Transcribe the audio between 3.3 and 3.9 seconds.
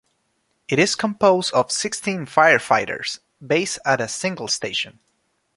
based